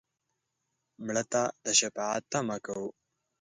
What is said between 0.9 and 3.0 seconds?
مړه ته د شفاعت تمه کوو